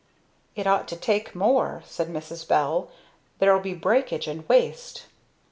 "It 0.55 0.65
ought 0.65 0.87
to 0.87 0.95
take 0.95 1.35
more," 1.35 1.83
said 1.85 2.07
Mrs. 2.07 2.47
Bell, 2.47 2.89
"there'll 3.37 3.59
be 3.61 3.75
breakage 3.75 4.25
and 4.25 4.49
waste." 4.49 5.03